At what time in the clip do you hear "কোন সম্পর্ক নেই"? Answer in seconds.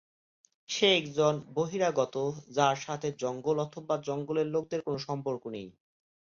4.81-5.67